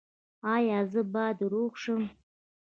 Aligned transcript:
ایا 0.55 0.79
زه 0.91 1.01
باید 1.13 1.37
روغ 1.51 1.71
شم؟ 1.83 2.01